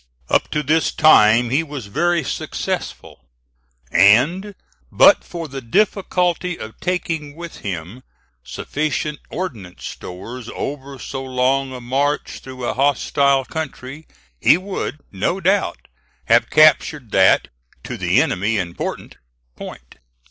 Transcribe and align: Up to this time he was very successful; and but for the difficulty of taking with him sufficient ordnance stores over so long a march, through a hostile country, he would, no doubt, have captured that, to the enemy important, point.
Up 0.29 0.47
to 0.49 0.63
this 0.63 0.91
time 0.91 1.51
he 1.51 1.61
was 1.61 1.85
very 1.85 2.23
successful; 2.23 3.27
and 3.91 4.55
but 4.91 5.23
for 5.23 5.47
the 5.47 5.61
difficulty 5.61 6.57
of 6.57 6.79
taking 6.79 7.35
with 7.35 7.57
him 7.57 8.01
sufficient 8.43 9.19
ordnance 9.29 9.85
stores 9.85 10.49
over 10.55 10.97
so 10.97 11.23
long 11.23 11.71
a 11.71 11.79
march, 11.79 12.39
through 12.39 12.65
a 12.65 12.73
hostile 12.73 13.45
country, 13.45 14.07
he 14.39 14.57
would, 14.57 15.01
no 15.11 15.39
doubt, 15.39 15.87
have 16.25 16.49
captured 16.49 17.11
that, 17.11 17.49
to 17.83 17.95
the 17.95 18.19
enemy 18.19 18.57
important, 18.57 19.17
point. 19.55 19.97